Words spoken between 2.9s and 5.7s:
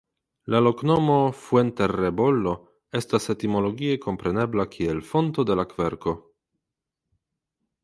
estas etimologie komprenebla kiel Fonto de la